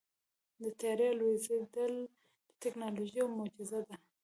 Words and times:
د 0.63 0.63
طیارې 0.79 1.07
الوزېدل 1.11 1.93
د 2.47 2.49
تیکنالوژۍ 2.61 3.15
یوه 3.21 3.31
معجزه 3.37 3.79
ده. 3.87 3.95